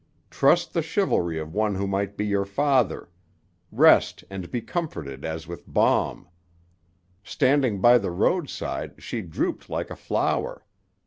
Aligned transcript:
Trust 0.31 0.73
the 0.73 0.81
chivalry 0.81 1.37
of 1.37 1.53
one 1.53 1.75
who 1.75 1.85
might 1.85 2.17
be 2.17 2.25
your 2.25 2.43
father. 2.43 3.11
Rest 3.71 4.23
and 4.31 4.49
be 4.49 4.59
comforted 4.59 5.23
as 5.23 5.45
with 5.45 5.71
balm.' 5.71 6.27
Standing 7.23 7.79
by 7.81 7.99
the 7.99 8.09
roadside, 8.09 8.95
she 9.03 9.21
drooped 9.21 9.69
like 9.69 9.91
a 9.91 9.95
flower. 9.95 10.65